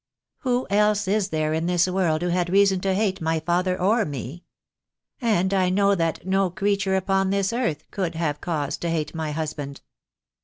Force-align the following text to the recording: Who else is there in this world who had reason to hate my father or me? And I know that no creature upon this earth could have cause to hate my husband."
Who 0.39 0.65
else 0.71 1.07
is 1.07 1.29
there 1.29 1.53
in 1.53 1.67
this 1.67 1.87
world 1.87 2.23
who 2.23 2.29
had 2.29 2.49
reason 2.49 2.79
to 2.79 2.95
hate 2.95 3.21
my 3.21 3.39
father 3.39 3.79
or 3.79 4.03
me? 4.03 4.45
And 5.21 5.53
I 5.53 5.69
know 5.69 5.93
that 5.93 6.25
no 6.25 6.49
creature 6.49 6.95
upon 6.95 7.29
this 7.29 7.53
earth 7.53 7.83
could 7.91 8.15
have 8.15 8.41
cause 8.41 8.77
to 8.77 8.89
hate 8.89 9.13
my 9.13 9.29
husband." 9.31 9.81